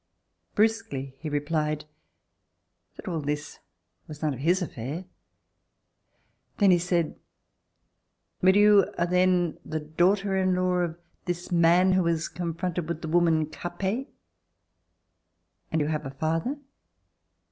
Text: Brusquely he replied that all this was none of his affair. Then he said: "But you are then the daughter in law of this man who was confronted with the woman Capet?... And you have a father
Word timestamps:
Brusquely 0.55 1.13
he 1.19 1.29
replied 1.29 1.85
that 2.95 3.07
all 3.07 3.19
this 3.21 3.59
was 4.07 4.23
none 4.23 4.33
of 4.33 4.39
his 4.39 4.59
affair. 4.63 5.05
Then 6.57 6.71
he 6.71 6.79
said: 6.79 7.19
"But 8.41 8.55
you 8.55 8.91
are 8.97 9.05
then 9.05 9.59
the 9.63 9.79
daughter 9.79 10.35
in 10.35 10.55
law 10.55 10.79
of 10.79 10.97
this 11.25 11.51
man 11.51 11.91
who 11.91 12.01
was 12.01 12.29
confronted 12.29 12.87
with 12.89 13.03
the 13.03 13.09
woman 13.09 13.45
Capet?... 13.45 14.07
And 15.71 15.79
you 15.79 15.85
have 15.89 16.07
a 16.07 16.09
father 16.09 16.57